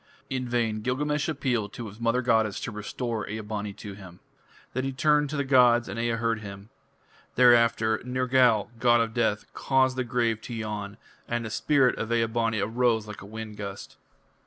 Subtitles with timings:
[0.31, 4.19] In vain Gilgamesh appealed to his mother goddess to restore Ea bani to him.
[4.73, 6.69] Then he turned to the gods, and Ea heard him.
[7.35, 12.25] Thereafter Nergal, god of death, caused the grave to yawn, and the spirit of Ea
[12.25, 13.97] bani arose like a wind gust.